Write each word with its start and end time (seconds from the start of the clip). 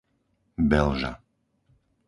Belža 0.71 1.11